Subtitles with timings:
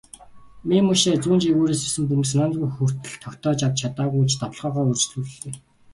[0.69, 5.55] Мемушай зүүн жигүүрээс ирсэн бөмбөгийг санаандаа хүртэл тогтоож авч чадаагүй ч довтолгоогоо үргэлжлүүллээ.